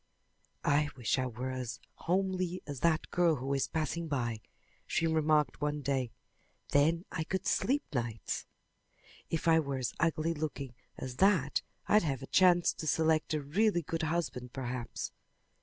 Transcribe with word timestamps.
"I 0.65 0.89
wish 0.97 1.19
I 1.19 1.27
were 1.27 1.51
as 1.51 1.79
homely 1.93 2.63
as 2.65 2.79
that 2.79 3.11
girl 3.11 3.35
who 3.35 3.53
is 3.53 3.67
passing 3.67 4.07
by," 4.07 4.41
she 4.87 5.05
remarked 5.05 5.61
one 5.61 5.81
day. 5.83 6.11
"Then 6.69 7.05
I 7.11 7.23
could 7.23 7.45
sleep 7.45 7.83
nights." 7.93 8.47
"If 9.29 9.47
I 9.47 9.59
were 9.59 9.77
as 9.77 9.93
ugly 9.99 10.33
looking 10.33 10.73
as 10.97 11.17
that 11.17 11.61
I'd 11.85 12.01
have 12.01 12.23
a 12.23 12.25
chance 12.25 12.73
to 12.73 12.87
select 12.87 13.35
a 13.35 13.41
really 13.43 13.83
good 13.83 14.01
husband 14.01 14.53
perhaps. 14.53 15.11